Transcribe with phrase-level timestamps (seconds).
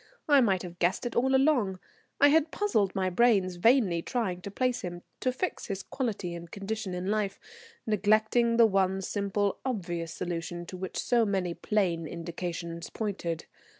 [0.27, 1.77] I might have guessed it all along.
[2.19, 6.49] I had puzzled my brains vainly trying to place him, to fix his quality and
[6.49, 7.39] condition in life,
[7.85, 13.45] neglecting the one simple obvious solution to which so many plain indications pointed.